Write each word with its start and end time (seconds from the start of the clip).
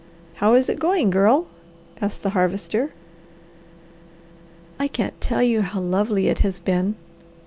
"How 0.37 0.55
is 0.55 0.67
it 0.67 0.79
going, 0.79 1.11
Girl?" 1.11 1.45
asked 2.01 2.23
the 2.23 2.31
Harvester. 2.31 2.91
"I 4.79 4.87
can't 4.87 5.21
tell 5.21 5.43
you 5.43 5.61
how 5.61 5.79
lovely 5.79 6.27
it 6.27 6.39
has 6.39 6.59
been!" 6.59 6.95